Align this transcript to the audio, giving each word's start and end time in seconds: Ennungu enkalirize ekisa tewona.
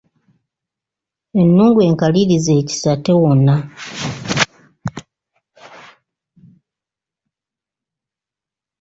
Ennungu 1.41 1.79
enkalirize 1.87 2.51
ekisa 2.61 2.93
tewona. 3.05 3.55